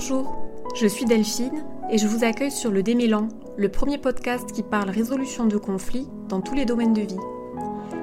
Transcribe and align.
Bonjour, 0.00 0.36
je 0.76 0.86
suis 0.86 1.06
Delphine 1.06 1.64
et 1.90 1.98
je 1.98 2.06
vous 2.06 2.22
accueille 2.22 2.52
sur 2.52 2.70
le 2.70 2.84
Démélan, 2.84 3.26
le 3.56 3.68
premier 3.68 3.98
podcast 3.98 4.52
qui 4.52 4.62
parle 4.62 4.90
résolution 4.90 5.46
de 5.46 5.56
conflits 5.56 6.06
dans 6.28 6.40
tous 6.40 6.54
les 6.54 6.64
domaines 6.64 6.92
de 6.92 7.00
vie. 7.00 7.18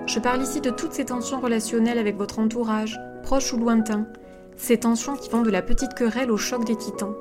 Je 0.05 0.20
parle 0.20 0.42
ici 0.42 0.60
de 0.60 0.71
toutes 0.71 0.92
ces 0.92 1.05
tensions 1.05 1.39
relationnelles 1.39 1.98
avec 1.98 2.18
votre 2.18 2.39
entourage, 2.39 3.00
proche 3.23 3.54
ou 3.54 3.58
lointain, 3.58 4.08
ces 4.58 4.77
tensions 4.77 5.16
qui 5.16 5.30
vont 5.30 5.41
de 5.41 5.50
la 5.50 5.62
petite 5.62 5.94
querelle 5.94 6.31
au 6.31 6.36
choc 6.36 6.66
des 6.66 6.76
titans. 6.76 7.16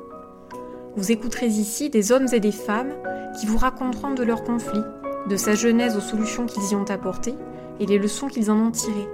Vous 0.96 1.12
écouterez 1.12 1.46
ici 1.46 1.88
des 1.88 2.11
hommes 2.11 2.27
et 2.32 2.41
des 2.41 2.50
femmes 2.50 2.95
qui 3.38 3.46
vous 3.46 3.59
raconteront 3.59 4.14
de 4.14 4.25
leurs 4.25 4.43
conflits, 4.43 4.82
de 5.30 5.36
sa 5.36 5.54
genèse 5.54 5.96
aux 5.96 6.00
solutions 6.00 6.46
qu'ils 6.46 6.72
y 6.72 6.75
ont 6.75 6.91
apportées 6.91 7.36
et 7.79 7.86
les 7.86 7.98
leçons 7.98 8.27
qu'ils 8.27 8.50
en 8.50 8.59
ont 8.59 8.72
tirées. 8.72 9.09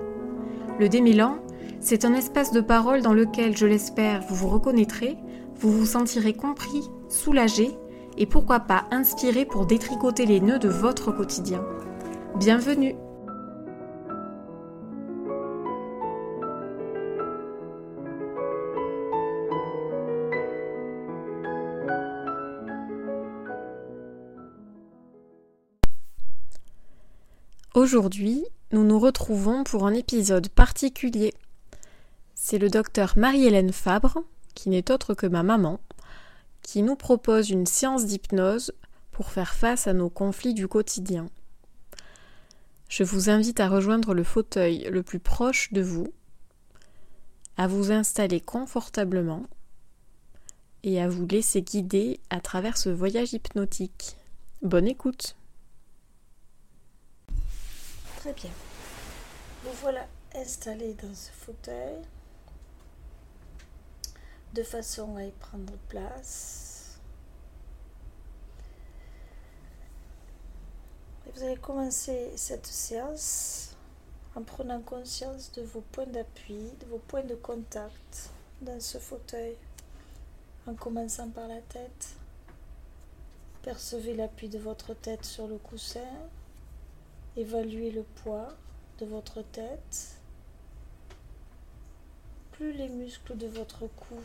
Le 0.79 0.88
démêlant, 0.88 1.36
c'est 1.80 2.06
un 2.06 2.14
espace 2.14 2.50
de 2.50 2.62
parole 2.62 3.02
dans 3.02 3.12
lequel, 3.12 3.58
je 3.58 3.66
l'espère, 3.66 4.22
vous 4.22 4.36
vous 4.36 4.48
reconnaîtrez, 4.48 5.19
vous 5.60 5.70
vous 5.70 5.87
sentirez 5.87 6.32
compris, 6.32 6.91
soulagé 7.09 7.70
et 8.16 8.24
pourquoi 8.24 8.60
pas 8.60 8.87
inspiré 8.91 9.45
pour 9.45 9.66
détricoter 9.66 10.24
les 10.24 10.41
nœuds 10.41 10.59
de 10.59 10.69
votre 10.69 11.12
quotidien. 11.12 11.62
Bienvenue 12.36 12.95
Aujourd'hui, 27.74 28.45
nous 28.72 28.84
nous 28.84 28.98
retrouvons 28.98 29.62
pour 29.64 29.86
un 29.86 29.92
épisode 29.92 30.48
particulier. 30.48 31.34
C'est 32.34 32.58
le 32.58 32.69
docteur 32.69 33.14
Marie-Hélène 33.16 33.72
Fabre, 33.72 34.22
qui 34.61 34.69
n'est 34.69 34.91
autre 34.91 35.14
que 35.14 35.27
ma 35.27 35.42
maman, 35.42 35.80
qui 36.61 36.83
nous 36.83 36.94
propose 36.94 37.48
une 37.48 37.64
séance 37.64 38.05
d'hypnose 38.05 38.75
pour 39.11 39.30
faire 39.30 39.55
face 39.55 39.86
à 39.86 39.94
nos 39.94 40.11
conflits 40.11 40.53
du 40.53 40.69
quotidien. 40.69 41.30
Je 42.91 43.03
vous 43.03 43.31
invite 43.31 43.58
à 43.58 43.70
rejoindre 43.70 44.12
le 44.12 44.22
fauteuil 44.22 44.86
le 44.91 45.03
plus 45.03 45.19
proche 45.19 45.72
de 45.72 45.81
vous, 45.81 46.08
à 47.56 47.69
vous 47.69 47.91
installer 47.91 48.38
confortablement 48.38 49.44
et 50.83 51.00
à 51.00 51.08
vous 51.08 51.27
laisser 51.27 51.62
guider 51.62 52.20
à 52.28 52.42
travers 52.42 52.77
ce 52.77 52.91
voyage 52.91 53.33
hypnotique. 53.33 54.19
Bonne 54.61 54.88
écoute 54.88 55.36
Très 58.19 58.34
bien. 58.34 58.50
Vous 59.64 59.72
voilà 59.81 60.06
installé 60.34 60.94
dans 61.03 61.14
ce 61.14 61.31
fauteuil 61.31 62.03
de 64.55 64.62
façon 64.62 65.17
à 65.17 65.25
y 65.25 65.31
prendre 65.31 65.75
place. 65.89 66.98
Vous 71.34 71.45
allez 71.45 71.56
commencer 71.56 72.33
cette 72.37 72.67
séance 72.67 73.77
en 74.34 74.43
prenant 74.43 74.81
conscience 74.81 75.53
de 75.53 75.62
vos 75.62 75.81
points 75.81 76.06
d'appui, 76.06 76.73
de 76.81 76.87
vos 76.87 76.98
points 76.98 77.23
de 77.23 77.34
contact 77.34 78.31
dans 78.62 78.81
ce 78.81 78.98
fauteuil, 78.98 79.56
en 80.67 80.75
commençant 80.75 81.28
par 81.31 81.48
la 81.48 81.61
tête. 81.61 82.17
Percevez 83.62 84.15
l'appui 84.15 84.48
de 84.48 84.59
votre 84.59 84.95
tête 84.95 85.25
sur 85.25 85.47
le 85.47 85.59
coussin 85.59 86.01
Évaluez 87.37 87.93
le 87.93 88.03
poids 88.03 88.48
de 88.98 89.06
votre 89.06 89.43
tête. 89.43 90.19
Plus 92.61 92.72
les 92.72 92.91
muscles 92.91 93.39
de 93.39 93.47
votre 93.47 93.86
cou 93.86 94.16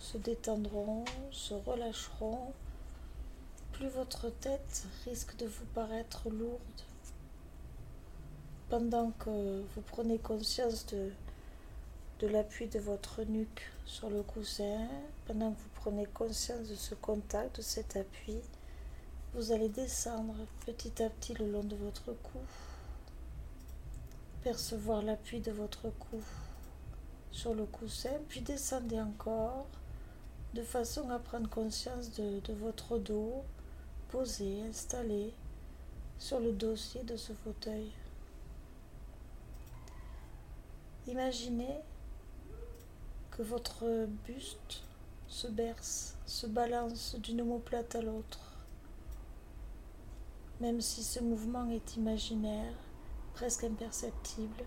se 0.00 0.18
détendront, 0.18 1.04
se 1.30 1.54
relâcheront, 1.54 2.52
plus 3.70 3.86
votre 3.86 4.30
tête 4.30 4.84
risque 5.04 5.36
de 5.36 5.46
vous 5.46 5.66
paraître 5.66 6.28
lourde. 6.28 6.82
Pendant 8.68 9.12
que 9.12 9.30
vous 9.60 9.80
prenez 9.82 10.18
conscience 10.18 10.86
de, 10.86 11.12
l'appui 12.26 12.66
de 12.66 12.80
votre 12.80 13.22
nuque 13.22 13.70
sur 13.86 14.10
le 14.10 14.24
coussin, 14.24 14.88
pendant 15.28 15.52
que 15.52 15.60
vous 15.60 15.70
prenez 15.76 16.06
conscience 16.06 16.68
de 16.68 16.74
ce 16.74 16.96
contact, 16.96 17.58
de 17.58 17.62
cet 17.62 17.96
appui, 17.96 18.40
vous 19.34 19.52
allez 19.52 19.68
descendre 19.68 20.34
petit 20.66 21.00
à 21.00 21.10
petit 21.10 21.34
le 21.34 21.48
long 21.48 21.62
de 21.62 21.76
votre 21.76 22.06
cou, 22.06 22.40
percevoir 24.42 25.00
l'appui 25.00 25.38
de 25.38 25.52
votre 25.52 25.90
cou 25.90 26.20
sur 27.34 27.54
le 27.54 27.64
coussin, 27.64 28.12
puis 28.28 28.40
descendez 28.40 29.00
encore 29.00 29.66
de 30.54 30.62
façon 30.62 31.10
à 31.10 31.18
prendre 31.18 31.50
conscience 31.50 32.12
de, 32.12 32.52
votre 32.52 32.98
dos 32.98 33.42
posé, 34.08 34.62
installé 34.62 35.32
sur 36.18 36.38
le 36.38 36.52
dossier 36.52 37.02
de 37.02 37.16
ce 37.16 37.32
fauteuil. 37.32 37.90
Imaginez 41.08 41.80
que 43.32 43.42
votre 43.42 44.06
buste 44.24 44.84
se 45.26 45.48
berce, 45.48 46.16
se 46.26 46.46
balance 46.46 47.16
d'une 47.16 47.40
omoplate 47.40 47.96
à 47.96 48.02
l'autre 48.02 48.54
même 50.60 50.80
si 50.80 51.02
ce 51.02 51.20
mouvement 51.20 51.68
est 51.68 51.96
imaginaire, 51.96 52.72
presque 53.34 53.64
imperceptible. 53.64 54.64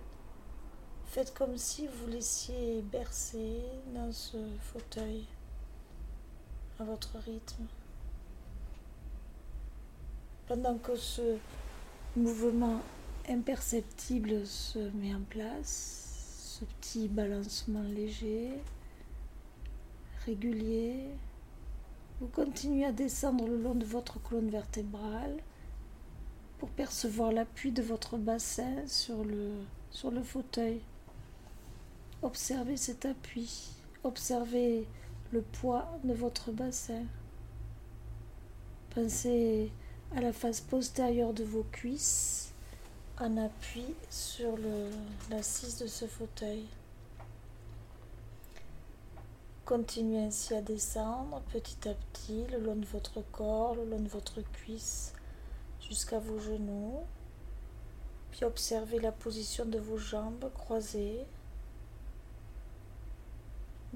Faites 1.17 1.33
comme 1.33 1.57
si 1.57 1.87
vous 1.87 2.11
laissiez 2.11 2.83
bercer 2.91 3.63
dans 3.95 4.11
ce 4.11 4.37
fauteuil 4.71 5.25
à 6.79 6.83
votre 6.83 7.17
rythme. 7.17 7.65
Pendant 10.47 10.77
que 10.77 10.95
ce 10.95 11.37
mouvement 12.15 12.81
imperceptible 13.27 14.45
se 14.45 14.77
met 14.77 15.15
en 15.15 15.23
place, 15.27 16.59
ce 16.59 16.65
petit 16.65 17.07
balancement 17.07 17.81
léger, 17.81 18.51
régulier, 20.23 20.99
vous 22.21 22.27
continuez 22.27 22.85
à 22.85 22.91
descendre 22.91 23.47
le 23.47 23.59
long 23.59 23.73
de 23.73 23.85
votre 23.85 24.21
colonne 24.21 24.51
vertébrale 24.51 25.37
pour 26.59 26.69
percevoir 26.69 27.31
l'appui 27.31 27.71
de 27.71 27.81
votre 27.81 28.17
bassin 28.17 28.85
sur 28.85 29.23
le, 29.23 29.53
sur 29.89 30.11
le 30.11 30.21
fauteuil. 30.21 30.79
Observez 32.23 32.77
cet 32.77 33.05
appui, 33.05 33.69
observez 34.03 34.87
le 35.31 35.41
poids 35.41 35.87
de 36.03 36.13
votre 36.13 36.51
bassin. 36.51 37.03
Pensez 38.89 39.71
à 40.15 40.21
la 40.21 40.33
face 40.33 40.61
postérieure 40.61 41.33
de 41.33 41.43
vos 41.43 41.65
cuisses 41.71 42.53
en 43.19 43.37
appui 43.37 43.85
sur 44.09 44.57
l'assise 45.29 45.77
de 45.77 45.85
ce 45.85 46.05
fauteuil. 46.05 46.65
Continuez 49.65 50.23
ainsi 50.23 50.55
à 50.55 50.61
descendre 50.61 51.41
petit 51.51 51.87
à 51.87 51.93
petit 51.93 52.45
le 52.51 52.59
long 52.59 52.77
de 52.77 52.85
votre 52.85 53.21
corps, 53.31 53.75
le 53.75 53.85
long 53.85 53.99
de 53.99 54.07
votre 54.07 54.41
cuisse, 54.53 55.13
jusqu'à 55.87 56.17
vos 56.17 56.39
genoux. 56.39 56.99
Puis 58.31 58.43
observez 58.43 58.99
la 58.99 59.11
position 59.11 59.65
de 59.65 59.77
vos 59.77 59.97
jambes 59.97 60.49
croisées. 60.55 61.25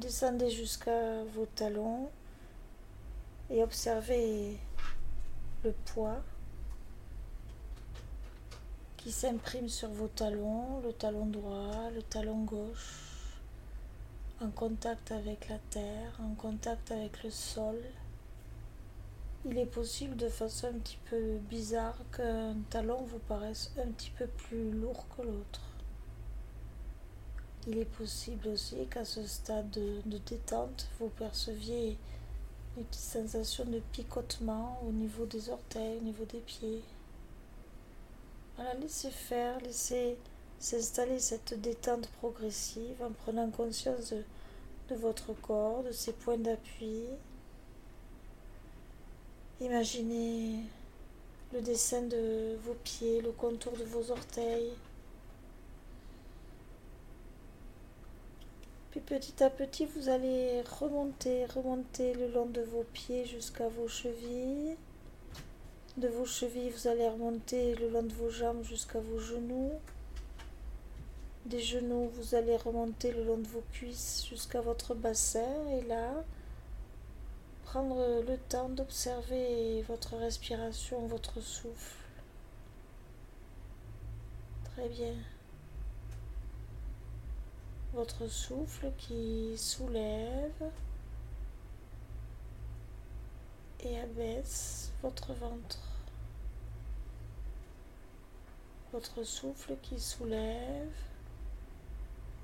Descendez 0.01 0.49
jusqu'à 0.49 1.23
vos 1.35 1.45
talons 1.45 2.09
et 3.51 3.61
observez 3.61 4.57
le 5.63 5.71
poids 5.93 6.23
qui 8.97 9.11
s'imprime 9.11 9.69
sur 9.69 9.89
vos 9.89 10.07
talons, 10.07 10.79
le 10.83 10.91
talon 10.91 11.27
droit, 11.27 11.91
le 11.93 12.01
talon 12.01 12.43
gauche, 12.45 13.37
en 14.41 14.49
contact 14.49 15.11
avec 15.11 15.47
la 15.49 15.59
terre, 15.69 16.19
en 16.19 16.33
contact 16.33 16.91
avec 16.91 17.23
le 17.23 17.29
sol 17.29 17.77
il 19.45 19.57
est 19.57 19.65
possible 19.65 20.15
de 20.15 20.29
façon 20.29 20.67
un 20.67 20.79
petit 20.79 20.99
peu 21.09 21.37
bizarre 21.49 21.97
qu'un 22.15 22.55
talon 22.71 23.03
vous 23.03 23.19
paraisse 23.19 23.71
un 23.77 23.91
petit 23.91 24.11
peu 24.11 24.25
plus 24.25 24.71
lourd 24.71 25.05
que 25.15 25.21
l'autre. 25.21 25.70
Il 27.67 27.77
est 27.77 27.85
possible 27.85 28.47
aussi 28.49 28.87
qu'à 28.89 29.05
ce 29.05 29.25
stade 29.25 29.69
de, 29.71 30.17
détente, 30.17 30.87
vous 30.99 31.09
perceviez 31.09 31.97
une 32.77 32.83
petite 32.85 33.01
sensation 33.01 33.65
de 33.65 33.79
picotement 33.91 34.81
au 34.87 34.91
niveau 34.91 35.25
des 35.25 35.49
orteils, 35.49 35.97
au 35.99 36.03
niveau 36.03 36.25
des 36.25 36.39
pieds. 36.39 36.81
Voilà, 38.55 38.73
laissez 38.75 39.11
faire, 39.11 39.59
laissez 39.61 40.17
s'installer 40.59 41.19
cette 41.19 41.59
détente 41.59 42.07
progressive 42.19 43.01
en 43.03 43.11
prenant 43.11 43.49
conscience 43.49 44.13
de 44.89 44.95
votre 44.95 45.33
corps, 45.41 45.83
de 45.83 45.91
ses 45.91 46.13
points 46.13 46.37
d'appui, 46.37 47.05
Imaginez 49.61 50.63
le 51.53 51.61
dessin 51.61 52.01
de 52.01 52.57
vos 52.65 52.73
pieds, 52.83 53.21
le 53.21 53.31
contour 53.31 53.73
de 53.73 53.83
vos 53.83 54.09
orteils. 54.09 54.71
Puis 58.91 58.99
petit 58.99 59.41
à 59.41 59.49
petit, 59.49 59.85
vous 59.85 60.09
allez 60.09 60.61
remonter, 60.63 61.45
remonter 61.45 62.13
le 62.13 62.27
long 62.27 62.45
de 62.45 62.61
vos 62.61 62.83
pieds 62.91 63.25
jusqu'à 63.25 63.69
vos 63.69 63.87
chevilles. 63.87 64.75
De 65.95 66.09
vos 66.09 66.25
chevilles, 66.25 66.71
vous 66.71 66.87
allez 66.89 67.07
remonter 67.07 67.75
le 67.75 67.89
long 67.89 68.03
de 68.03 68.13
vos 68.13 68.29
jambes 68.29 68.63
jusqu'à 68.63 68.99
vos 68.99 69.19
genoux. 69.19 69.71
Des 71.45 71.61
genoux, 71.61 72.09
vous 72.15 72.35
allez 72.35 72.57
remonter 72.57 73.13
le 73.13 73.23
long 73.23 73.37
de 73.37 73.47
vos 73.47 73.63
cuisses 73.71 74.25
jusqu'à 74.29 74.59
votre 74.59 74.93
bassin. 74.93 75.67
Et 75.71 75.87
là, 75.87 76.25
prendre 77.63 78.21
le 78.27 78.37
temps 78.37 78.67
d'observer 78.67 79.83
votre 79.83 80.17
respiration, 80.17 81.07
votre 81.07 81.39
souffle. 81.39 81.95
Très 84.75 84.89
bien. 84.89 85.15
Votre 87.93 88.27
souffle 88.27 88.89
qui 88.97 89.57
soulève 89.57 90.71
et 93.81 93.99
abaisse 93.99 94.93
votre 95.01 95.33
ventre. 95.33 95.79
Votre 98.93 99.23
souffle 99.23 99.75
qui 99.81 99.99
soulève 99.99 100.93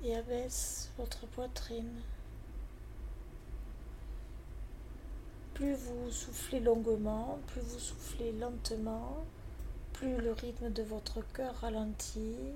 et 0.04 0.16
abaisse 0.16 0.90
votre 0.98 1.26
poitrine. 1.26 2.02
Plus 5.54 5.72
vous 5.72 6.10
soufflez 6.10 6.60
longuement, 6.60 7.38
plus 7.46 7.62
vous 7.62 7.78
soufflez 7.78 8.32
lentement, 8.32 9.24
plus 9.94 10.18
le 10.18 10.32
rythme 10.32 10.70
de 10.70 10.82
votre 10.82 11.22
cœur 11.32 11.54
ralentit, 11.56 12.52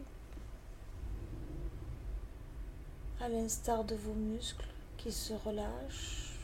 à 3.23 3.29
l'instar 3.29 3.85
de 3.85 3.95
vos 3.95 4.15
muscles 4.15 4.67
qui 4.99 5.13
se 5.13 5.33
relâchent 5.33 6.41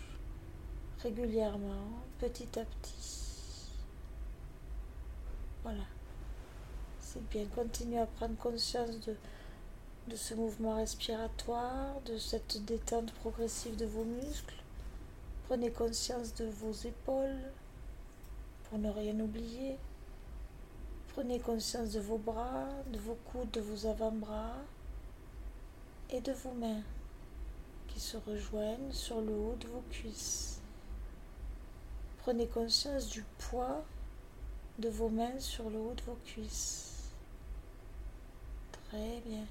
régulièrement, 1.03 1.91
petit 2.21 2.57
à 2.57 2.65
petit. 2.65 3.73
Voilà. 5.65 5.83
C'est 7.01 7.29
bien. 7.31 7.47
Continuez 7.47 7.99
à 7.99 8.07
prendre 8.07 8.37
conscience 8.37 9.01
de, 9.01 9.17
de 10.07 10.15
ce 10.15 10.35
mouvement 10.35 10.77
respiratoire, 10.77 12.01
de 12.07 12.17
cette 12.17 12.65
détente 12.65 13.13
progressive 13.15 13.75
de 13.75 13.87
vos 13.87 14.05
muscles. 14.05 14.63
Prenez 15.49 15.73
conscience 15.73 16.33
de 16.35 16.45
vos 16.45 16.73
épaules 16.87 17.43
pour 18.65 18.79
ne 18.79 18.91
rien 18.91 19.19
oublier. 19.19 19.77
Prenez 21.09 21.41
conscience 21.41 21.91
de 21.91 22.01
vos 22.01 22.19
bras, 22.19 22.69
de 22.93 22.99
vos 23.01 23.19
coudes, 23.33 23.51
de 23.51 23.61
vos 23.61 23.87
avant-bras 23.87 24.55
et 26.11 26.21
de 26.21 26.33
vos 26.33 26.53
mains 26.53 26.83
qui 27.89 28.01
se 28.01 28.17
rejoignent 28.17 28.93
sur 28.93 29.21
le 29.21 29.33
haut 29.33 29.57
de 29.61 29.67
vos 29.69 29.85
cuisses. 29.91 30.61
Prenez 32.19 32.47
conscience 32.47 33.09
du 33.09 33.25
poids 33.39 33.85
de 34.79 34.89
vos 34.89 35.09
mains 35.09 35.39
sur 35.39 35.71
le 35.71 35.79
haut 35.79 35.95
de 35.95 36.03
vos 36.03 36.19
cuisses. 36.25 37.11
Très 38.73 39.21
bien. 39.27 39.45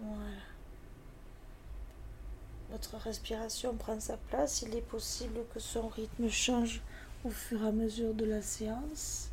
Voilà. 0.00 0.42
Votre 2.70 2.96
respiration 2.96 3.74
prend 3.74 4.00
sa 4.00 4.16
place. 4.16 4.62
Il 4.62 4.74
est 4.74 4.82
possible 4.82 5.40
que 5.54 5.60
son 5.60 5.88
rythme 5.88 6.28
change 6.28 6.82
au 7.24 7.30
fur 7.30 7.62
et 7.62 7.68
à 7.68 7.72
mesure 7.72 8.14
de 8.14 8.24
la 8.24 8.42
séance. 8.42 9.30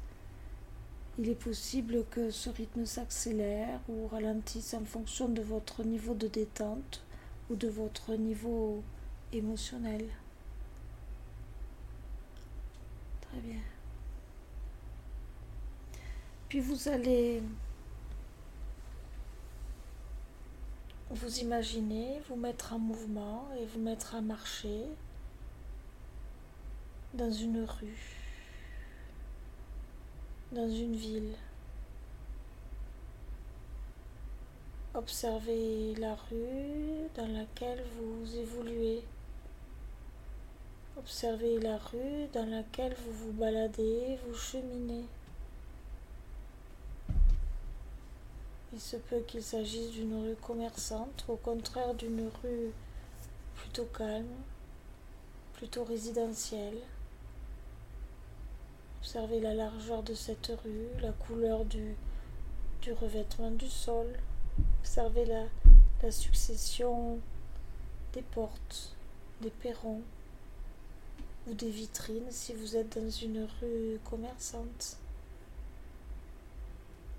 Il 1.19 1.29
est 1.29 1.35
possible 1.35 2.05
que 2.09 2.31
ce 2.31 2.49
rythme 2.49 2.85
s'accélère 2.85 3.79
ou 3.87 4.07
ralentisse 4.07 4.73
en 4.73 4.83
fonction 4.83 5.29
de 5.29 5.41
votre 5.41 5.83
niveau 5.83 6.15
de 6.15 6.27
détente 6.27 7.03
ou 7.49 7.55
de 7.55 7.67
votre 7.67 8.15
niveau 8.15 8.83
émotionnel. 9.31 10.07
Très 13.21 13.39
bien. 13.41 13.61
Puis 16.49 16.59
vous 16.59 16.87
allez 16.87 17.41
vous 21.09 21.39
imaginer 21.39 22.19
vous 22.27 22.35
mettre 22.35 22.73
en 22.73 22.79
mouvement 22.79 23.47
et 23.59 23.65
vous 23.65 23.79
mettre 23.79 24.15
à 24.15 24.21
marcher 24.21 24.83
dans 27.13 27.31
une 27.31 27.63
rue, 27.63 28.22
dans 30.53 30.69
une 30.69 30.95
ville. 30.95 31.33
Observez 34.93 35.95
la 35.95 36.13
rue 36.13 37.09
dans 37.15 37.27
laquelle 37.27 37.83
vous 37.97 38.37
évoluez. 38.37 39.01
Observez 40.95 41.59
la 41.59 41.77
rue 41.77 42.27
dans 42.33 42.45
laquelle 42.45 42.95
vous 43.03 43.11
vous 43.13 43.31
baladez, 43.31 44.19
vous 44.27 44.35
cheminez. 44.35 45.05
Il 48.71 48.79
se 48.79 48.97
peut 48.97 49.23
qu'il 49.27 49.41
s'agisse 49.41 49.89
d'une 49.91 50.23
rue 50.23 50.35
commerçante, 50.35 51.25
au 51.27 51.35
contraire 51.35 51.95
d'une 51.95 52.29
rue 52.43 52.71
plutôt 53.55 53.85
calme, 53.85 54.27
plutôt 55.53 55.83
résidentielle. 55.83 56.77
Observez 59.03 59.41
la 59.41 59.53
largeur 59.53 60.01
de 60.01 60.13
cette 60.13 60.49
rue, 60.63 60.87
la 61.01 61.11
couleur 61.11 61.65
du, 61.65 61.93
revêtement 63.01 63.51
du 63.51 63.69
sol. 63.69 64.07
Observez 64.79 65.25
la 65.25 66.09
succession 66.09 67.19
des 68.13 68.21
portes, 68.21 68.95
des 69.41 69.49
perrons 69.49 70.01
ou 71.47 71.53
des 71.53 71.69
vitrines 71.69 72.31
si 72.31 72.53
vous 72.53 72.77
êtes 72.77 72.97
dans 72.97 73.09
une 73.09 73.45
rue 73.59 73.99
commerçante. 74.09 74.95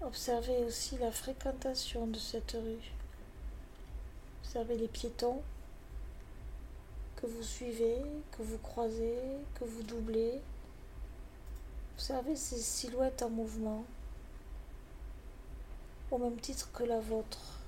Observez 0.00 0.64
aussi 0.64 0.96
la 0.96 1.12
fréquentation 1.12 2.06
de 2.06 2.18
cette 2.18 2.52
rue. 2.52 2.94
Observez 4.42 4.78
les 4.78 4.88
piétons 4.88 5.42
que 7.16 7.26
vous 7.26 7.42
suivez, 7.42 7.98
que 8.32 8.42
vous 8.42 8.58
croisez, 8.58 9.18
que 9.60 9.64
vous 9.64 9.82
doublez. 9.82 10.40
Observez 11.94 12.34
ces 12.36 12.58
silhouettes 12.58 13.22
en 13.22 13.30
mouvement, 13.30 13.84
au 16.10 16.18
même 16.18 16.40
titre 16.40 16.70
que 16.72 16.82
la 16.82 17.00
vôtre. 17.00 17.60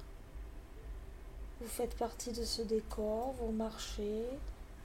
Vous 1.60 1.68
faites 1.68 1.96
partie 1.96 2.32
de 2.32 2.44
ce 2.44 2.62
décor, 2.62 3.34
vous 3.40 3.52
marchez 3.52 4.24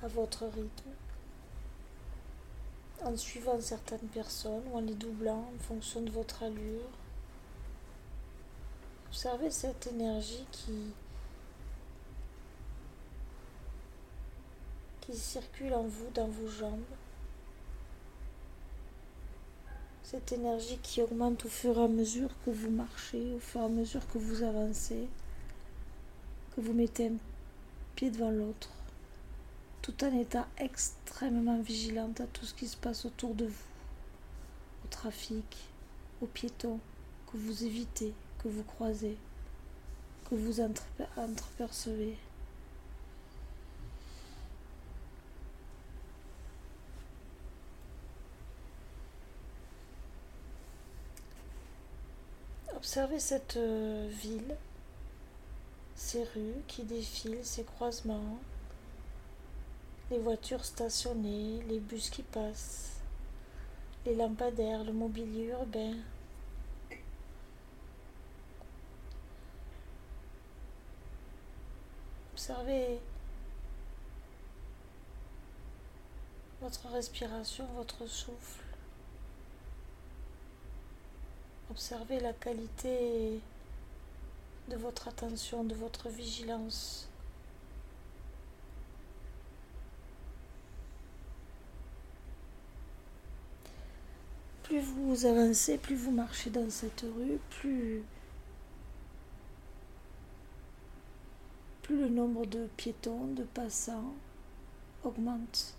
à 0.04 0.08
votre 0.08 0.46
rythme, 0.46 0.92
en 3.04 3.18
suivant 3.18 3.60
certaines 3.60 4.08
personnes 4.10 4.64
ou 4.72 4.78
en 4.78 4.82
les 4.82 4.94
doublant 4.94 5.52
en 5.56 5.64
fonction 5.64 6.02
de 6.02 6.12
votre 6.12 6.44
allure. 6.44 6.90
Observez 9.08 9.50
cette 9.52 9.88
énergie 9.88 10.46
qui, 10.52 10.94
qui 15.02 15.18
circule 15.18 15.74
en 15.74 15.84
vous, 15.84 16.10
dans 16.14 16.28
vos 16.28 16.48
jambes. 16.48 16.80
Cette 20.12 20.34
énergie 20.34 20.78
qui 20.84 21.02
augmente 21.02 21.46
au 21.46 21.48
fur 21.48 21.80
et 21.80 21.84
à 21.84 21.88
mesure 21.88 22.32
que 22.44 22.52
vous 22.52 22.70
marchez, 22.70 23.34
au 23.34 23.40
fur 23.40 23.62
et 23.62 23.64
à 23.64 23.70
mesure 23.70 24.06
que 24.12 24.18
vous 24.18 24.44
avancez, 24.44 25.08
que 26.54 26.60
vous 26.60 26.74
mettez 26.74 27.08
un 27.08 27.16
pied 27.96 28.12
devant 28.12 28.30
l'autre, 28.30 28.68
tout 29.82 30.04
en 30.04 30.14
étant 30.20 30.46
extrêmement 30.58 31.62
vigilante 31.62 32.20
à 32.20 32.28
tout 32.28 32.46
ce 32.46 32.54
qui 32.54 32.68
se 32.68 32.76
passe 32.76 33.06
autour 33.06 33.34
de 33.36 33.46
vous, 33.46 33.70
au 34.84 34.88
trafic, 34.90 35.46
aux 36.22 36.28
piétons 36.28 36.82
que 37.32 37.38
vous 37.38 37.64
évitez, 37.64 38.14
que 38.44 38.50
vous 38.50 38.64
croisez, 38.64 39.16
que 40.30 40.36
vous 40.36 40.60
entrepercevez. 41.16 42.18
Observez 52.82 53.20
cette 53.20 53.58
euh, 53.58 54.08
ville, 54.10 54.58
ces 55.94 56.24
rues 56.24 56.64
qui 56.68 56.82
défilent, 56.82 57.46
ces 57.46 57.64
croisements, 57.64 58.40
les 60.10 60.18
voitures 60.18 60.66
stationnées, 60.66 61.62
les 61.70 61.80
bus 61.80 62.10
qui 62.10 62.24
passent, 62.24 63.00
les 64.04 64.16
lampadaires, 64.16 64.84
le 64.84 64.94
mobilier 64.94 65.50
urbain. 65.50 65.94
Observez 72.34 73.00
votre 76.60 76.88
respiration, 76.88 77.68
votre 77.76 78.08
souffle. 78.08 78.71
Observez 81.72 82.20
la 82.20 82.34
qualité 82.34 83.40
de 84.68 84.76
votre 84.76 85.08
attention, 85.08 85.64
de 85.64 85.74
votre 85.74 86.10
vigilance. 86.10 87.08
Plus 94.64 94.82
vous 94.82 95.26
avancez, 95.26 95.78
plus 95.78 95.96
vous 95.96 96.12
marchez 96.12 96.50
dans 96.50 96.70
cette 96.70 97.06
rue, 97.16 97.40
plus, 97.62 98.04
plus 101.84 102.02
le 102.02 102.10
nombre 102.10 102.46
de 102.46 102.68
piétons, 102.76 103.28
de 103.28 103.44
passants 103.44 104.14
augmente. 105.06 105.78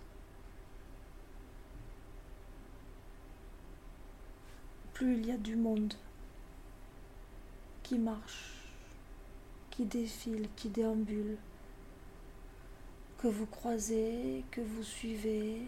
Plus 4.93 5.17
il 5.17 5.25
y 5.25 5.31
a 5.31 5.37
du 5.37 5.55
monde 5.55 5.93
qui 7.81 7.97
marche, 7.97 8.53
qui 9.71 9.85
défile, 9.85 10.47
qui 10.55 10.69
déambule, 10.69 11.37
que 13.17 13.27
vous 13.27 13.45
croisez, 13.47 14.43
que 14.51 14.61
vous 14.61 14.83
suivez, 14.83 15.61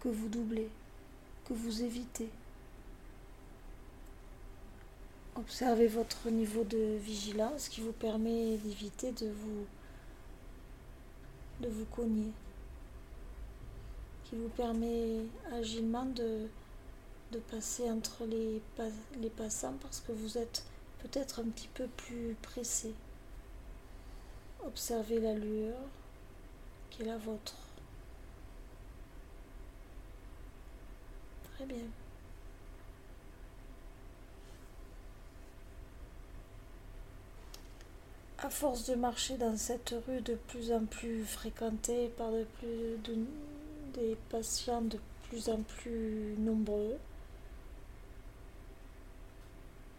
que 0.00 0.08
vous 0.08 0.28
doublez, 0.28 0.68
que 1.44 1.52
vous 1.52 1.82
évitez. 1.82 2.30
Observez 5.34 5.86
votre 5.86 6.28
niveau 6.30 6.64
de 6.64 6.96
vigilance 6.98 7.68
qui 7.68 7.80
vous 7.80 7.92
permet 7.92 8.56
d'éviter 8.58 9.12
de 9.12 9.30
vous 9.30 9.66
de 11.60 11.68
vous 11.68 11.86
cogner, 11.86 12.30
qui 14.24 14.36
vous 14.36 14.48
permet 14.50 15.24
agilement 15.52 16.04
de, 16.04 16.46
de 17.32 17.38
passer 17.38 17.90
entre 17.90 18.24
les, 18.24 18.60
passants 19.30 19.76
parce 19.82 20.00
que 20.00 20.12
vous 20.12 20.38
êtes 20.38 20.64
peut-être 21.00 21.40
un 21.40 21.44
petit 21.44 21.68
peu 21.68 21.86
plus 21.86 22.36
pressé. 22.42 22.94
Observez 24.66 25.20
l'allure 25.20 25.76
qui 26.90 27.02
est 27.02 27.06
la 27.06 27.18
vôtre. 27.18 27.54
Très 31.54 31.66
bien. 31.66 31.84
À 38.38 38.50
force 38.50 38.88
de 38.88 38.94
marcher 38.94 39.36
dans 39.36 39.56
cette 39.56 39.94
rue 40.06 40.20
de 40.20 40.34
plus 40.34 40.72
en 40.72 40.84
plus 40.84 41.24
fréquentée 41.24 42.08
par 42.16 42.30
de 42.30 42.44
plus 42.58 42.96
des 43.94 44.16
patients 44.30 44.82
de 44.82 44.98
plus 45.28 45.48
en 45.48 45.60
plus 45.62 46.34
nombreux, 46.38 46.96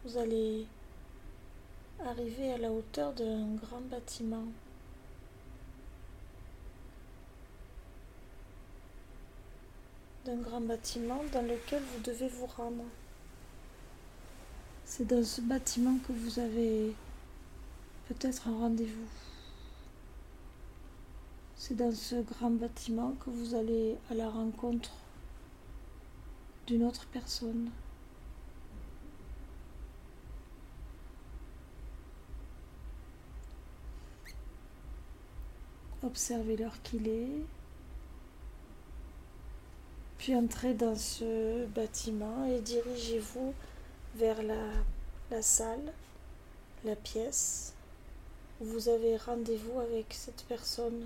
vous 0.05 0.17
allez 0.17 0.65
arriver 2.05 2.53
à 2.53 2.57
la 2.57 2.71
hauteur 2.71 3.13
d'un 3.13 3.55
grand 3.55 3.81
bâtiment. 3.81 4.45
D'un 10.25 10.37
grand 10.37 10.61
bâtiment 10.61 11.21
dans 11.33 11.41
lequel 11.41 11.83
vous 11.83 12.01
devez 12.01 12.29
vous 12.29 12.45
rendre. 12.45 12.85
C'est 14.85 15.05
dans 15.05 15.23
ce 15.23 15.41
bâtiment 15.41 15.97
que 16.07 16.13
vous 16.13 16.39
avez 16.39 16.93
peut-être 18.07 18.47
un 18.47 18.57
rendez-vous. 18.57 19.07
C'est 21.55 21.75
dans 21.75 21.91
ce 21.91 22.15
grand 22.15 22.51
bâtiment 22.51 23.13
que 23.23 23.29
vous 23.29 23.53
allez 23.53 23.97
à 24.09 24.13
la 24.13 24.29
rencontre 24.29 24.91
d'une 26.67 26.85
autre 26.85 27.05
personne. 27.11 27.69
Observez 36.03 36.55
l'heure 36.55 36.81
qu'il 36.83 37.07
est. 37.07 37.45
Puis 40.17 40.35
entrez 40.35 40.73
dans 40.73 40.95
ce 40.95 41.65
bâtiment 41.65 42.45
et 42.45 42.59
dirigez-vous 42.59 43.53
vers 44.15 44.41
la, 44.43 45.41
salle, 45.41 45.93
la 46.83 46.95
pièce 46.95 47.73
où 48.59 48.65
vous 48.65 48.89
avez 48.89 49.17
rendez-vous 49.17 49.79
avec 49.79 50.13
cette 50.13 50.43
personne. 50.47 51.05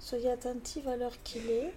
Soyez 0.00 0.30
attentive 0.30 0.86
à 0.88 0.96
l'heure 0.96 1.22
qu'il 1.22 1.50
est 1.50 1.72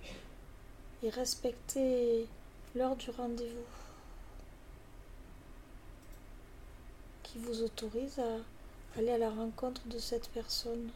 et 1.03 1.09
respectez 1.09 2.27
l'heure 2.75 2.95
du 2.97 3.09
rendez-vous. 3.11 3.86
Vous 7.37 7.61
autorise 7.61 8.19
à 8.19 8.99
aller 8.99 9.11
à 9.11 9.17
la 9.17 9.29
rencontre 9.29 9.81
de 9.87 9.99
cette 9.99 10.29
personne. 10.29 10.89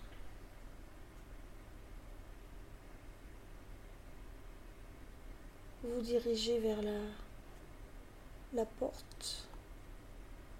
Vous 5.83 6.01
dirigez 6.01 6.59
vers 6.59 6.81
la, 6.81 6.99
la 8.53 8.65
porte 8.65 9.47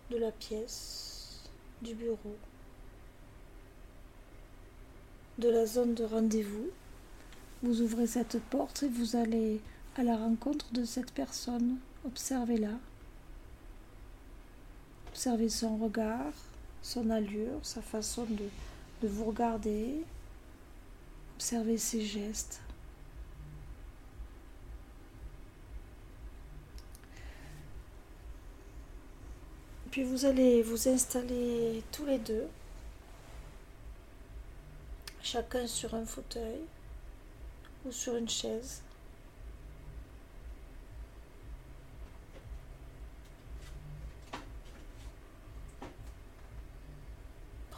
de 0.09 0.17
la 0.17 0.31
pièce, 0.31 1.41
du 1.81 1.93
bureau, 1.93 2.35
de 5.37 5.49
la 5.49 5.65
zone 5.65 5.93
de 5.93 6.03
rendez-vous. 6.03 6.69
Vous 7.63 7.81
ouvrez 7.81 8.07
cette 8.07 8.41
porte 8.49 8.83
et 8.83 8.87
vous 8.87 9.15
allez 9.15 9.61
à 9.95 10.03
la 10.03 10.17
rencontre 10.17 10.71
de 10.73 10.83
cette 10.83 11.11
personne. 11.11 11.77
Observez-la. 12.05 12.90
Observez 15.21 15.49
son 15.49 15.77
regard, 15.77 16.33
son 16.81 17.11
allure, 17.11 17.59
sa 17.61 17.83
façon 17.83 18.25
de, 18.25 19.07
vous 19.07 19.25
regarder. 19.25 20.03
Observez 21.35 21.77
ses 21.77 22.01
gestes. 22.03 22.59
Puis 29.91 30.01
vous 30.01 30.25
allez 30.25 30.63
vous 30.63 30.87
installer 30.89 31.83
tous 31.91 32.07
les 32.07 32.17
deux, 32.17 32.47
chacun 35.21 35.67
sur 35.67 35.93
un 35.93 36.03
fauteuil 36.03 36.61
ou 37.85 37.91
sur 37.91 38.15
une 38.15 38.27
chaise. 38.27 38.81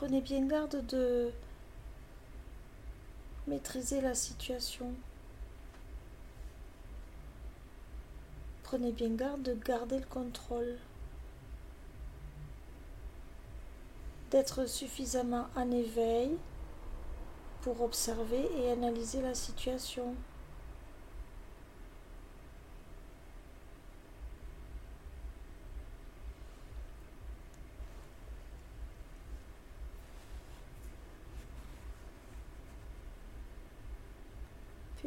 Prenez 0.03 0.19
bien 0.19 0.45
garde 0.45 0.86
de 0.88 1.31
maîtriser 3.48 4.01
la 4.01 4.13
situation. 4.13 4.91
Prenez 8.63 8.91
bien 8.91 9.12
garde 9.12 9.43
de 9.43 9.53
garder 9.53 10.00
le 10.00 10.05
contrôle. 10.05 10.77
D'être 14.31 14.65
suffisamment 14.65 15.48
en 15.55 15.72
éveil 15.72 16.31
pour 17.62 17.79
observer 17.79 18.45
et 18.57 18.72
analyser 18.72 19.22
la 19.22 19.33
situation. 19.33 20.15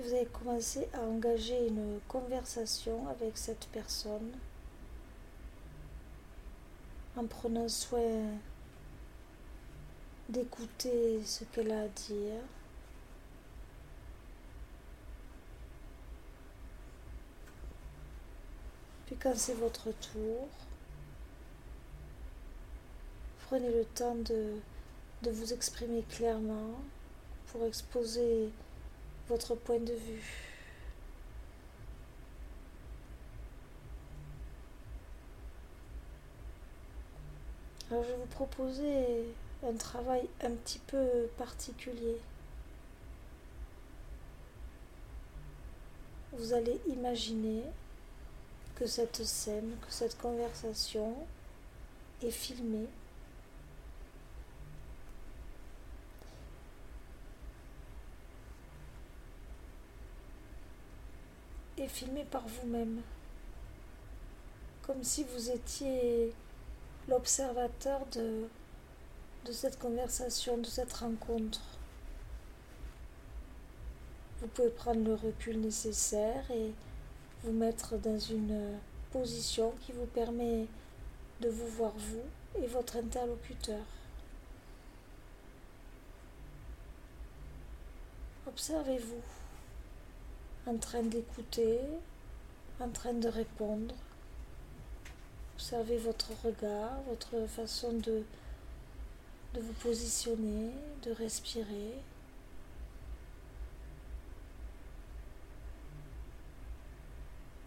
Vous 0.00 0.14
allez 0.14 0.26
commencer 0.26 0.88
à 0.92 1.00
engager 1.00 1.68
une 1.68 2.00
conversation 2.06 3.08
avec 3.08 3.38
cette 3.38 3.66
personne 3.72 4.32
en 7.16 7.24
prenant 7.24 7.68
soin 7.68 8.20
d'écouter 10.28 11.22
ce 11.24 11.44
qu'elle 11.44 11.72
a 11.72 11.82
à 11.82 11.88
dire. 11.88 12.42
Puis 19.06 19.16
quand 19.16 19.34
c'est 19.34 19.54
votre 19.54 19.92
tour, 19.92 20.48
prenez 23.46 23.70
le 23.70 23.84
temps 23.84 24.16
de, 24.16 24.56
de 25.22 25.30
vous 25.30 25.54
exprimer 25.54 26.02
clairement 26.02 26.74
pour 27.46 27.64
exposer 27.64 28.50
votre 29.28 29.54
point 29.54 29.78
de 29.78 29.92
vue. 29.92 30.46
Alors 37.90 38.02
je 38.02 38.10
vais 38.10 38.16
vous 38.16 38.26
proposer 38.26 39.24
un 39.64 39.74
travail 39.74 40.28
un 40.42 40.50
petit 40.50 40.80
peu 40.80 41.28
particulier. 41.38 42.18
Vous 46.32 46.52
allez 46.52 46.80
imaginer 46.88 47.62
que 48.74 48.86
cette 48.86 49.24
scène, 49.24 49.76
que 49.86 49.92
cette 49.92 50.18
conversation 50.18 51.14
est 52.22 52.30
filmée. 52.30 52.88
Est 61.86 61.88
filmée 61.88 62.24
par 62.24 62.46
vous-même, 62.46 63.00
comme 64.82 65.02
si 65.04 65.24
vous 65.24 65.50
étiez 65.50 66.32
l'observateur 67.08 68.00
de 68.06 69.52
cette 69.52 69.78
conversation, 69.78 70.58
de 70.58 70.66
cette 70.66 70.92
rencontre. 70.92 71.60
Vous 74.40 74.48
pouvez 74.48 74.70
prendre 74.70 75.04
le 75.04 75.14
recul 75.14 75.60
nécessaire 75.60 76.50
et 76.50 76.72
vous 77.44 77.52
mettre 77.52 77.96
dans 77.98 78.18
une 78.18 78.78
position 79.12 79.72
qui 79.80 79.92
vous 79.92 80.06
permet 80.06 80.66
de 81.40 81.48
vous 81.48 81.68
voir 81.68 81.92
vous 81.96 82.62
et 82.62 82.66
votre 82.66 82.96
interlocuteur. 82.96 83.84
Observez-vous 88.48 89.22
en 90.66 90.76
train 90.78 91.02
d'écouter, 91.02 91.78
en 92.80 92.88
train 92.88 93.12
de 93.12 93.28
répondre. 93.28 93.94
Observez 95.54 95.96
votre 95.96 96.32
regard, 96.44 97.00
votre 97.08 97.46
façon 97.48 97.92
de, 97.92 98.24
vous 99.54 99.72
positionner, 99.74 100.70
de 101.04 101.12
respirer. 101.12 101.94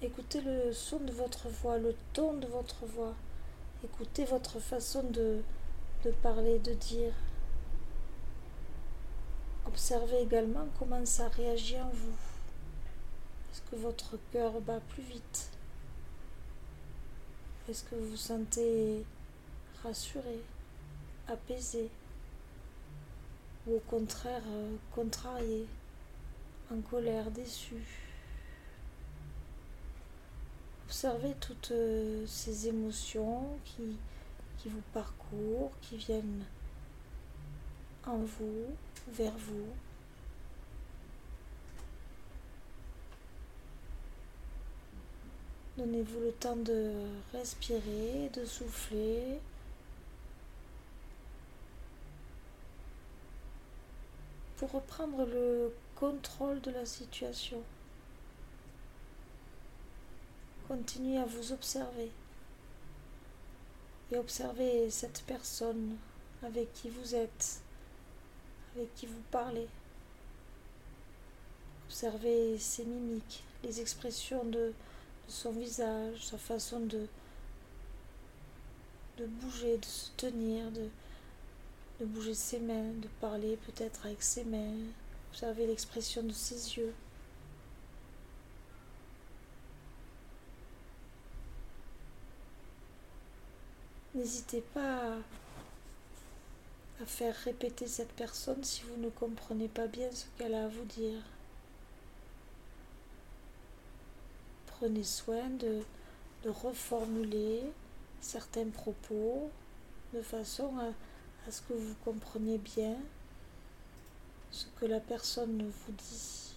Écoutez 0.02 0.42
le 0.42 0.72
son 0.74 1.00
de 1.00 1.12
votre 1.12 1.48
voix, 1.48 1.78
le 1.78 1.96
ton 2.14 2.34
de 2.34 2.48
votre 2.48 2.86
voix. 2.86 3.16
Écoutez 3.84 4.26
votre 4.26 4.60
façon 4.60 5.04
de, 5.04 5.42
de 6.04 6.12
parler, 6.12 6.60
de 6.60 6.74
dire. 6.74 7.14
Observez 9.66 10.22
également 10.22 10.68
comment 10.78 11.06
ça 11.06 11.30
réagit 11.30 11.80
en 11.80 11.90
vous. 11.90 12.29
Votre 13.72 14.18
cœur 14.32 14.60
bat 14.62 14.80
plus 14.80 15.04
vite 15.04 15.52
Est-ce 17.70 17.84
que 17.84 17.94
vous 17.94 18.10
vous 18.10 18.18
sentez 18.18 19.06
rassuré, 19.84 20.40
apaisé 21.28 21.88
ou 23.68 23.76
au 23.76 23.80
contraire 23.82 24.42
euh, 24.48 24.76
contrarié, 24.92 25.68
en 26.72 26.82
colère, 26.82 27.30
déçu? 27.30 27.76
Observez 30.88 31.36
toutes 31.40 31.70
euh, 31.72 32.26
ces 32.26 32.68
émotions 32.68 33.46
qui, 33.66 33.98
qui 34.58 34.70
vous 34.70 34.82
parcourent, 34.94 35.72
qui 35.82 35.98
viennent 35.98 36.44
en 38.08 38.18
vous, 38.18 38.66
vers 39.10 39.38
vous. 39.38 39.68
Donnez-vous 45.80 46.20
le 46.20 46.32
temps 46.34 46.58
de 46.58 46.92
respirer, 47.32 48.30
de 48.34 48.44
souffler. 48.44 49.40
Pour 54.58 54.74
reprendre 54.74 55.26
le 55.26 55.74
contrôle 55.96 56.60
de 56.60 56.72
la 56.72 56.86
situation. 56.86 57.64
Continuez 60.68 61.18
à 61.18 61.24
vous 61.24 61.54
observer 61.54 62.12
et 64.12 64.18
observez 64.18 64.90
cette 64.90 65.24
personne 65.26 65.96
avec 66.44 66.74
qui 66.74 66.90
vous 66.90 67.16
êtes, 67.16 67.62
avec 68.76 68.94
qui 68.96 69.06
vous 69.06 69.24
parlez. 69.32 69.70
Observez 71.88 72.60
ses 72.60 72.84
mimiques, 72.84 73.46
les 73.64 73.80
expressions 73.80 74.44
de, 74.44 74.74
son 75.30 75.52
visage, 75.52 76.26
sa 76.26 76.38
façon 76.38 76.80
de, 76.82 77.08
bouger, 79.18 79.78
de 79.78 79.86
se 79.86 80.12
tenir, 80.18 80.72
de, 80.72 80.90
de 82.00 82.06
bouger 82.06 82.34
ses 82.34 82.60
mains, 82.60 82.94
de 83.02 83.08
parler 83.22 83.58
peut-être 83.58 84.06
avec 84.06 84.22
ses 84.24 84.44
mains. 84.44 84.76
Observez 85.32 85.68
l'expression 85.68 86.24
de 86.24 86.32
ses 86.32 86.78
yeux. 86.78 86.94
N'hésitez 94.16 94.62
pas 94.74 95.18
à 97.02 97.06
faire 97.06 97.36
répéter 97.46 97.88
cette 97.88 98.12
personne 98.14 98.64
si 98.64 98.82
vous 98.82 98.98
ne 99.02 99.10
comprenez 99.10 99.68
pas 99.68 99.88
bien 99.88 100.10
ce 100.12 100.26
qu'elle 100.38 100.56
a 100.56 100.66
à 100.66 100.68
vous 100.68 100.84
dire. 100.86 101.22
Prenez 104.80 105.04
soin 105.04 105.50
de, 105.50 105.82
reformuler 106.46 107.64
certains 108.22 108.70
propos 108.70 109.52
de 110.14 110.22
façon 110.22 110.72
à, 110.78 111.52
ce 111.52 111.62
que 111.64 111.74
vous 111.74 111.96
compreniez 112.06 112.58
bien 112.58 112.96
ce 114.52 114.68
que 114.80 114.86
la 114.86 115.02
personne 115.02 115.70
vous 115.70 115.92
dit. 115.92 116.54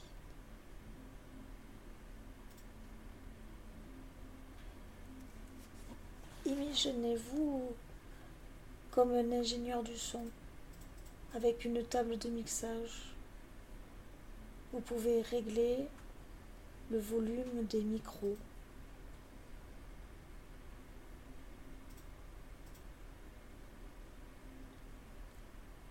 Imaginez-vous 6.46 7.72
comme 8.92 9.14
un 9.14 9.32
ingénieur 9.32 9.82
du 9.82 9.98
son 9.98 10.26
avec 11.35 11.64
une 11.64 11.82
table 11.82 12.16
de 12.18 12.28
mixage. 12.28 13.16
Vous 14.72 14.80
pouvez 14.80 15.22
régler 15.22 15.88
le 16.92 16.98
volume 16.98 17.64
des 17.70 17.81
micros. 17.81 18.37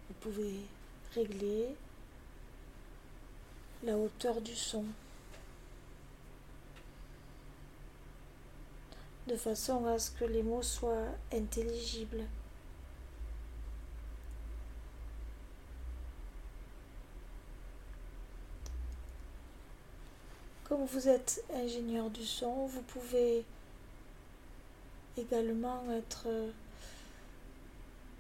Vous 0.08 0.16
pouvez 0.22 0.60
régler 1.16 1.76
la 3.84 3.98
hauteur 3.98 4.40
du 4.42 4.56
son. 4.56 4.86
de 9.28 9.38
façon 9.38 9.86
à 9.86 9.98
ce 9.98 10.12
que 10.12 10.26
les 10.26 10.44
mots 10.44 10.64
soient 10.64 11.08
intelligibles. 11.32 12.26
Vous 20.88 21.08
êtes 21.08 21.44
ingénieur 21.54 22.10
du 22.10 22.26
son, 22.26 22.66
vous 22.66 22.82
pouvez 22.82 23.46
également 25.16 25.84
être 25.92 26.28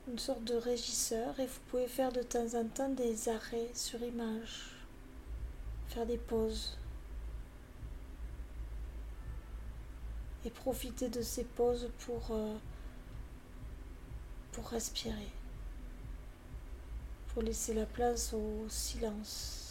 une 0.07 0.19
sorte 0.19 0.43
de 0.43 0.55
régisseur 0.55 1.39
et 1.39 1.47
vous 1.47 1.59
pouvez 1.69 1.87
faire 1.87 2.11
de 2.11 2.21
temps 2.21 2.53
en 2.53 2.65
temps 2.65 2.89
des 2.89 3.29
arrêts 3.29 3.71
sur 3.73 4.01
image, 4.03 4.75
faire 5.89 6.05
des 6.05 6.17
pauses. 6.17 6.77
et 10.45 10.49
profiter 10.49 11.09
de 11.09 11.21
ces 11.21 11.43
pauses 11.43 11.89
pour, 11.99 12.31
euh, 12.31 12.55
pour 14.51 14.67
respirer, 14.69 15.31
pour 17.27 17.43
laisser 17.43 17.73
la 17.73 17.85
place 17.85 18.33
au 18.33 18.67
silence, 18.67 19.70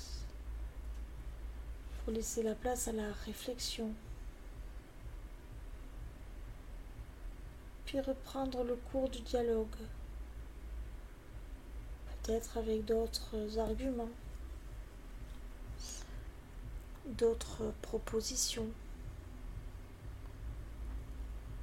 laisser 2.10 2.42
la 2.42 2.54
place 2.54 2.88
à 2.88 2.92
la 2.92 3.12
réflexion. 3.26 3.92
Puis 7.86 8.00
reprendre 8.00 8.62
le 8.64 8.76
cours 8.76 9.08
du 9.08 9.20
dialogue, 9.20 9.66
peut-être 12.22 12.58
avec 12.58 12.84
d'autres 12.84 13.58
arguments, 13.58 14.10
d'autres 17.06 17.72
propositions. 17.82 18.68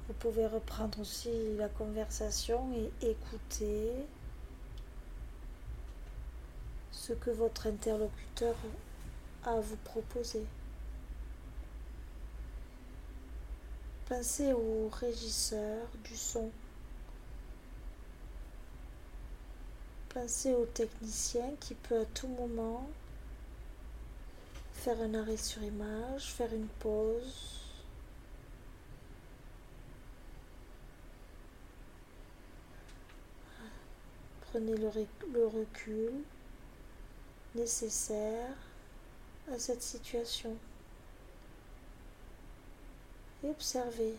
Vous 0.08 0.14
pouvez 0.14 0.46
reprendre 0.46 1.00
aussi 1.00 1.30
la 1.56 1.68
conversation 1.68 2.72
et 2.72 3.10
écouter 3.10 3.92
ce 6.92 7.12
que 7.12 7.30
votre 7.30 7.66
interlocuteur 7.66 8.54
à 9.44 9.60
vous 9.60 9.76
proposer. 9.76 10.44
Pensez 14.08 14.52
au 14.52 14.88
régisseur 14.88 15.86
du 16.04 16.16
son. 16.16 16.50
Pensez 20.08 20.54
au 20.54 20.64
technicien 20.64 21.50
qui 21.60 21.74
peut 21.74 22.00
à 22.00 22.04
tout 22.06 22.28
moment 22.28 22.88
faire 24.72 25.00
un 25.02 25.14
arrêt 25.14 25.36
sur 25.36 25.62
image, 25.62 26.32
faire 26.32 26.52
une 26.54 26.68
pause. 26.80 27.60
Prenez 34.50 34.74
le, 34.74 34.90
le 35.34 35.46
recul 35.46 36.12
nécessaire 37.54 38.54
à 39.52 39.58
cette 39.58 39.82
situation 39.82 40.56
et 43.42 43.48
observez 43.48 44.14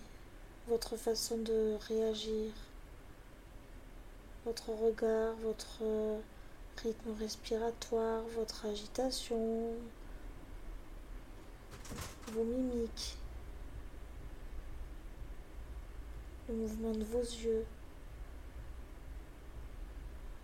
votre 0.67 0.95
façon 0.95 1.37
de 1.37 1.77
réagir, 1.87 2.51
votre 4.45 4.69
regard, 4.69 5.35
votre 5.43 5.81
rythme 6.83 7.11
respiratoire, 7.19 8.23
votre 8.35 8.65
agitation, 8.65 9.73
vos 12.27 12.43
mimiques, 12.43 13.17
le 16.47 16.55
mouvement 16.55 16.91
de 16.91 17.03
vos 17.03 17.21
yeux, 17.21 17.65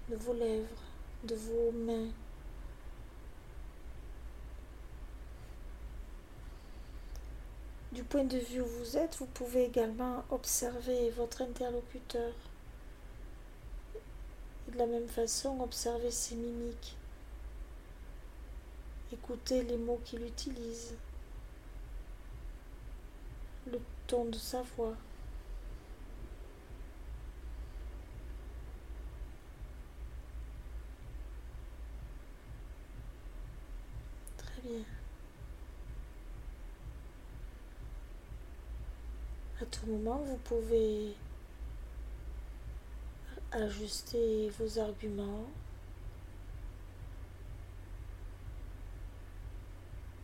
de 0.09 0.15
vos 0.15 0.33
lèvres, 0.33 0.83
de 1.23 1.35
vos 1.35 1.71
mains. 1.71 2.11
Du 7.95 8.03
point 8.03 8.25
de 8.25 8.37
vue 8.37 8.59
où 8.59 8.65
vous 8.65 8.97
êtes, 8.97 9.15
vous 9.19 9.25
pouvez 9.25 9.63
également 9.63 10.25
observer 10.29 11.11
votre 11.11 11.41
interlocuteur. 11.41 12.33
Et 14.67 14.71
de 14.73 14.77
la 14.77 14.85
même 14.85 15.07
façon, 15.07 15.61
observer 15.61 16.11
ses 16.11 16.35
mimiques. 16.35 16.97
Écoutez 19.13 19.63
les 19.63 19.77
mots 19.77 20.01
qu'il 20.03 20.25
utilise, 20.25 20.95
le 23.71 23.79
ton 24.07 24.25
de 24.25 24.35
sa 24.35 24.61
voix. 24.61 24.95
Très 34.37 34.61
bien. 34.63 34.94
À 39.65 39.67
tout 39.67 39.87
moment, 39.87 40.17
vous 40.17 40.37
pouvez 40.37 41.15
ajuster 43.51 44.47
vos 44.59 44.77
arguments. 44.77 45.45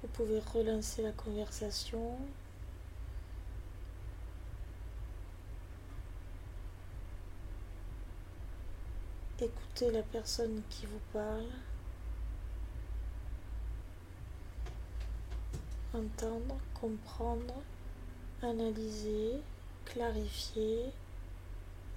Vous 0.03 0.09
pouvez 0.09 0.39
relancer 0.41 1.01
la 1.01 1.11
conversation. 1.13 2.19
Écoutez 9.39 9.89
la 9.89 10.03
personne 10.03 10.61
qui 10.69 10.85
vous 10.85 11.01
parle. 11.11 11.47
Entendre, 15.95 16.59
comprendre 16.79 17.55
analyser, 18.43 19.41
clarifier 19.85 20.85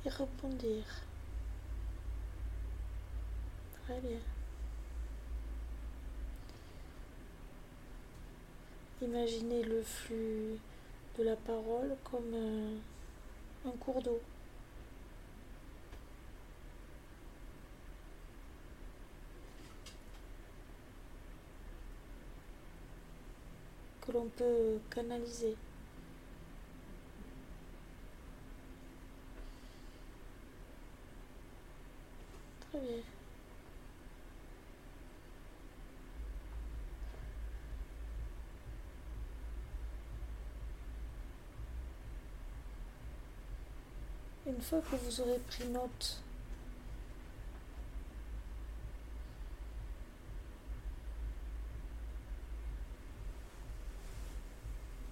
et 0.05 0.09
rebondir. 0.09 0.85
Très 3.85 4.01
bien. 4.01 4.19
Imaginez 9.03 9.63
le 9.63 9.83
flux 9.83 10.59
de 11.19 11.25
la 11.25 11.37
parole 11.37 11.97
comme 12.05 12.35
un, 12.35 13.69
un 13.69 13.73
cours 13.79 14.03
d'eau. 14.03 14.21
que 24.07 24.13
l'on 24.13 24.27
peut 24.37 24.79
canaliser. 24.91 25.57
Une 44.47 44.54
fois 44.65 44.81
que 44.91 44.97
vous 44.97 45.21
aurez 45.21 45.39
pris 45.51 45.67
note. 45.69 46.23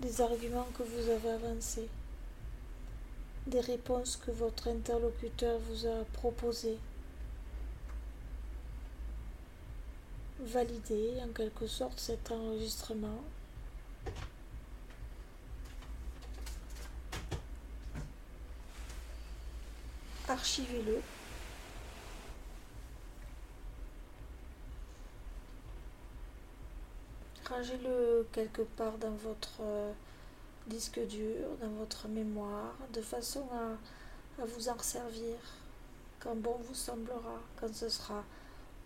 Des 0.00 0.20
arguments 0.20 0.66
que 0.76 0.82
vous 0.82 1.10
avez 1.10 1.30
avancés, 1.30 1.88
des 3.46 3.60
réponses 3.60 4.16
que 4.16 4.30
votre 4.30 4.68
interlocuteur 4.68 5.58
vous 5.68 5.86
a 5.86 6.04
proposées, 6.14 6.78
valider 10.40 11.12
en 11.22 11.32
quelque 11.32 11.66
sorte 11.66 12.00
cet 12.00 12.32
enregistrement. 12.32 13.22
Archivez-le. 20.32 20.98
Rangez-le 27.46 28.26
quelque 28.32 28.62
part 28.62 28.96
dans 28.96 29.10
votre 29.10 29.60
euh, 29.60 29.92
disque 30.68 31.00
dur, 31.06 31.48
dans 31.60 31.68
votre 31.68 32.08
mémoire, 32.08 32.72
de 32.94 33.02
façon 33.02 33.46
à, 33.52 34.42
à 34.42 34.46
vous 34.46 34.70
en 34.70 34.78
servir 34.78 35.36
quand 36.18 36.34
bon 36.34 36.56
vous 36.66 36.74
semblera, 36.74 37.38
quand 37.60 37.74
ce 37.74 37.90
sera 37.90 38.24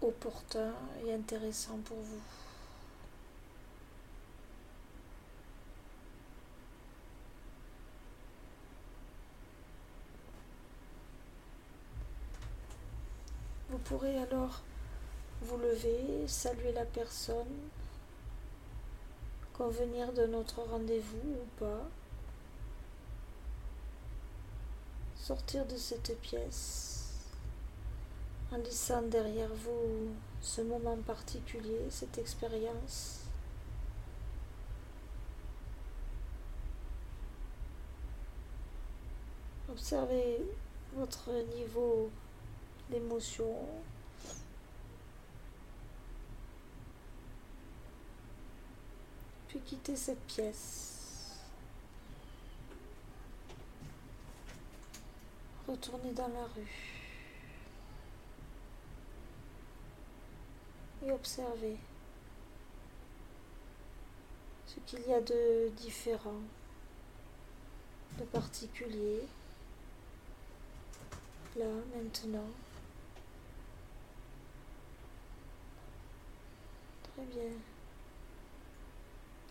opportun 0.00 0.72
et 1.06 1.14
intéressant 1.14 1.78
pour 1.84 1.98
vous. 1.98 2.45
Pourrez 13.88 14.18
alors 14.18 14.62
vous 15.42 15.58
lever, 15.58 16.26
saluer 16.26 16.72
la 16.72 16.84
personne, 16.84 17.70
convenir 19.52 20.12
de 20.12 20.26
notre 20.26 20.62
rendez-vous 20.62 21.30
ou 21.30 21.60
pas, 21.60 21.88
sortir 25.16 25.64
de 25.66 25.76
cette 25.76 26.20
pièce 26.20 27.12
en 28.52 28.58
laissant 28.58 29.02
derrière 29.02 29.54
vous 29.54 30.10
ce 30.40 30.62
moment 30.62 30.96
particulier, 30.96 31.86
cette 31.90 32.18
expérience? 32.18 33.20
Observez 39.68 40.40
votre 40.96 41.30
niveau 41.56 42.10
d'émotion. 42.90 43.54
Puis 49.48 49.60
quittez 49.60 49.96
cette 49.96 50.24
pièce. 50.26 51.40
Retournez 55.68 56.12
dans 56.12 56.28
la 56.28 56.44
rue. 56.54 56.96
et 61.06 61.12
observez 61.12 61.76
ce 64.66 64.80
qu'il 64.86 65.06
y 65.08 65.14
a 65.14 65.20
de 65.20 65.68
différent, 65.76 66.40
de 68.18 68.24
particulier, 68.24 69.22
là, 71.56 71.66
maintenant. 71.96 72.48
Très 77.16 77.24
bien. 77.24 77.50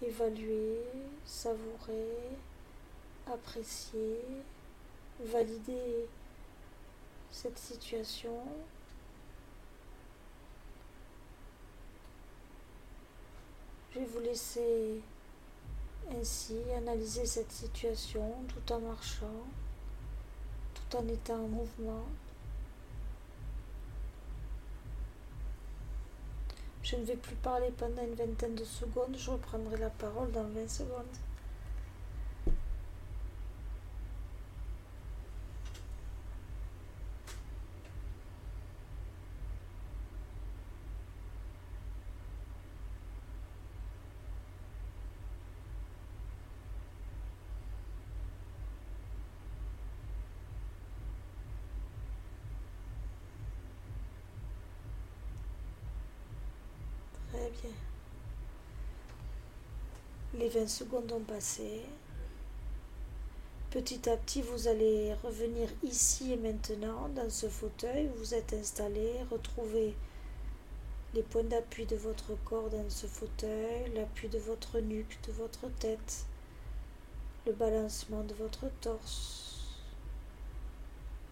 Évaluer, 0.08 0.82
savourer, 1.26 2.38
apprécier, 3.26 4.20
valider 5.20 6.08
cette 7.32 7.58
situation 7.58 8.44
Je 13.92 14.00
vais 14.02 14.06
vous 14.06 14.20
laisser 14.20 15.02
ainsi 16.20 16.58
analyser 16.78 17.26
cette 17.26 17.52
situation 17.52 18.32
tout 18.50 18.74
en 18.74 18.82
marchant, 18.82 19.48
tout 20.76 20.98
en 20.98 21.08
étant 21.08 21.46
en 21.46 21.48
mouvement. 21.48 22.06
Je 26.96 27.02
ne 27.02 27.06
vais 27.08 27.18
plus 27.18 27.36
parler 27.36 27.72
pendant 27.78 28.04
une 28.04 28.16
vingtaine 28.16 28.56
de 28.56 28.64
secondes, 28.64 29.18
je 29.18 29.30
reprendrai 29.30 29.76
la 29.78 29.90
parole 29.90 30.32
dans 30.32 30.44
20 30.44 30.70
secondes. 30.70 31.04
Très 57.36 57.52
bien. 57.62 57.72
Les 60.46 60.52
20 60.52 60.68
secondes 60.68 61.12
ont 61.12 61.22
passé. 61.22 61.82
Petit 63.72 64.08
à 64.08 64.16
petit, 64.16 64.44
vous 64.44 64.68
allez 64.68 65.12
revenir 65.24 65.68
ici 65.82 66.34
et 66.34 66.38
maintenant 66.38 67.10
dans 67.16 67.32
ce 67.32 67.50
fauteuil 67.50 68.10
où 68.10 68.20
vous 68.20 68.36
êtes 68.36 68.54
installé. 68.54 69.12
Retrouvez 69.32 69.96
les 71.16 71.24
points 71.24 71.46
d'appui 71.46 71.88
de 71.88 71.96
votre 71.96 72.36
corps 72.46 72.70
dans 72.70 72.88
ce 72.92 73.08
fauteuil, 73.08 73.92
l'appui 73.96 74.30
de 74.30 74.38
votre 74.38 74.80
nuque, 74.82 75.18
de 75.28 75.32
votre 75.32 75.68
tête, 75.80 76.28
le 77.48 77.54
balancement 77.54 78.24
de 78.24 78.36
votre 78.36 78.70
torse, 78.82 79.80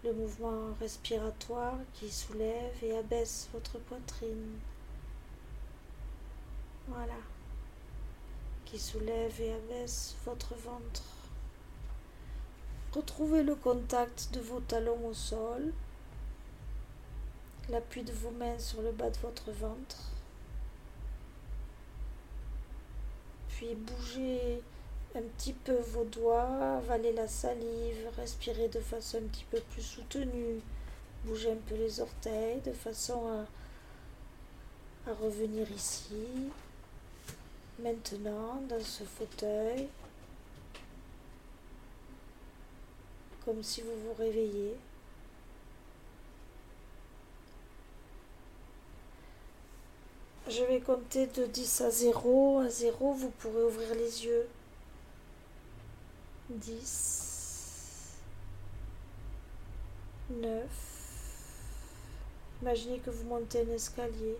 le 0.02 0.12
mouvement 0.12 0.74
respiratoire 0.80 1.78
qui 1.92 2.10
soulève 2.10 2.74
et 2.82 2.98
abaisse 2.98 3.48
votre 3.52 3.78
poitrine. 3.78 4.58
Voilà. 6.88 7.14
Soulève 8.78 9.40
et 9.40 9.52
abaisse 9.52 10.16
votre 10.24 10.54
ventre. 10.54 11.02
Retrouvez 12.92 13.42
le 13.42 13.54
contact 13.54 14.30
de 14.32 14.40
vos 14.40 14.60
talons 14.60 15.08
au 15.08 15.14
sol, 15.14 15.72
l'appui 17.68 18.02
de 18.02 18.12
vos 18.12 18.30
mains 18.30 18.58
sur 18.58 18.82
le 18.82 18.92
bas 18.92 19.10
de 19.10 19.18
votre 19.18 19.50
ventre. 19.50 20.10
Puis 23.48 23.74
bougez 23.74 24.62
un 25.16 25.22
petit 25.22 25.52
peu 25.52 25.74
vos 25.74 26.04
doigts, 26.04 26.76
avalez 26.76 27.12
la 27.12 27.28
salive, 27.28 28.08
respirez 28.16 28.68
de 28.68 28.80
façon 28.80 29.18
un 29.18 29.28
petit 29.28 29.46
peu 29.50 29.60
plus 29.60 29.82
soutenue. 29.82 30.60
Bougez 31.24 31.52
un 31.52 31.68
peu 31.68 31.76
les 31.76 32.00
orteils 32.00 32.60
de 32.60 32.72
façon 32.72 33.46
à 35.06 35.12
revenir 35.14 35.70
ici. 35.70 36.50
Maintenant, 37.80 38.62
dans 38.68 38.80
ce 38.80 39.04
fauteuil, 39.04 39.88
comme 43.44 43.62
si 43.62 43.82
vous 43.82 43.96
vous 44.06 44.14
réveillez. 44.14 44.74
Je 50.48 50.62
vais 50.64 50.80
compter 50.80 51.26
de 51.26 51.46
10 51.46 51.80
à 51.80 51.90
0. 51.90 52.60
À 52.60 52.68
0, 52.68 53.12
vous 53.12 53.30
pourrez 53.30 53.62
ouvrir 53.64 53.94
les 53.94 54.24
yeux. 54.24 54.46
10, 56.50 58.18
9. 60.30 60.62
Imaginez 62.62 62.98
que 62.98 63.10
vous 63.10 63.24
montez 63.24 63.60
un 63.60 63.74
escalier. 63.74 64.36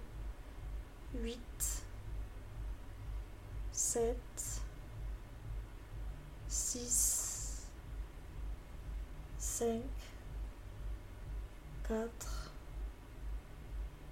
8, 1.14 1.83
7, 3.76 4.16
6, 6.46 7.66
5, 9.36 9.82
4, 11.88 12.52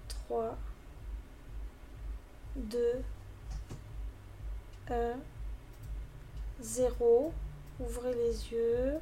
3, 0.08 0.58
2, 2.56 3.04
1, 4.90 5.14
0. 6.60 7.32
Ouvrez 7.78 8.14
les 8.14 8.52
yeux. 8.52 8.98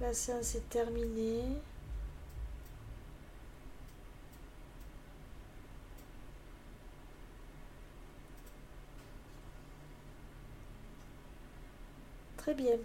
La 0.00 0.14
séance 0.14 0.54
est 0.54 0.68
terminée. 0.68 1.42
Très 12.46 12.54
bien. 12.54 12.78